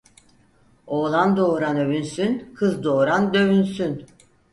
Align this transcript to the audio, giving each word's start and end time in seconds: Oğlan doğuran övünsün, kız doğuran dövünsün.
Oğlan 0.87 1.37
doğuran 1.37 1.77
övünsün, 1.77 2.53
kız 2.55 2.83
doğuran 2.83 3.33
dövünsün. 3.33 4.05